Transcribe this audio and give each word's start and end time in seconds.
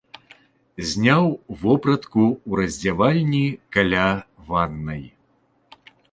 Зняў 0.91 1.25
вопратку 1.63 2.23
ў 2.29 2.51
раздзявальні 2.61 3.41
каля 3.77 4.07
ваннай. 4.47 5.03